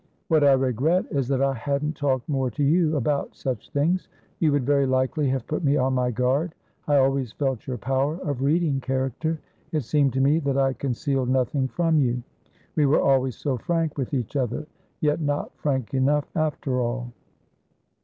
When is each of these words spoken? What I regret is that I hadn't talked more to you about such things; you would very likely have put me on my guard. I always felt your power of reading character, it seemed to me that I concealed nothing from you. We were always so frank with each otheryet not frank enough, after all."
What 0.29 0.43
I 0.43 0.53
regret 0.53 1.05
is 1.11 1.27
that 1.27 1.43
I 1.43 1.53
hadn't 1.53 1.95
talked 1.95 2.27
more 2.27 2.49
to 2.49 2.63
you 2.63 2.95
about 2.95 3.35
such 3.35 3.69
things; 3.69 4.07
you 4.39 4.51
would 4.51 4.65
very 4.65 4.87
likely 4.87 5.29
have 5.29 5.45
put 5.45 5.63
me 5.63 5.77
on 5.77 5.93
my 5.93 6.09
guard. 6.09 6.55
I 6.87 6.95
always 6.97 7.33
felt 7.33 7.67
your 7.67 7.77
power 7.77 8.15
of 8.21 8.41
reading 8.41 8.79
character, 8.81 9.39
it 9.71 9.81
seemed 9.83 10.13
to 10.13 10.19
me 10.19 10.39
that 10.39 10.57
I 10.57 10.73
concealed 10.73 11.29
nothing 11.29 11.67
from 11.67 11.99
you. 11.99 12.23
We 12.75 12.87
were 12.87 12.99
always 12.99 13.35
so 13.35 13.59
frank 13.59 13.95
with 13.95 14.11
each 14.11 14.33
otheryet 14.35 15.19
not 15.19 15.55
frank 15.55 15.93
enough, 15.93 16.27
after 16.35 16.79
all." 16.81 17.11